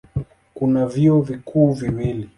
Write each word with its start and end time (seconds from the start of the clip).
Kuna 0.53 0.85
vyuo 0.85 1.21
vikuu 1.21 1.73
viwili. 1.73 2.29